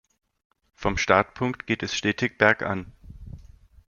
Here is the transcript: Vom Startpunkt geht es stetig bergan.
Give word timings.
Vom 0.73 0.97
Startpunkt 0.97 1.67
geht 1.67 1.83
es 1.83 1.93
stetig 1.95 2.39
bergan. 2.39 2.91